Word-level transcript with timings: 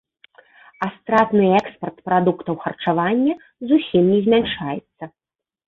А 0.85 0.87
стратны 0.95 1.45
экспарт 1.59 1.97
прадуктаў 2.09 2.59
харчавання 2.65 3.39
зусім 3.73 4.11
не 4.17 4.21
змяншаецца. 4.27 5.03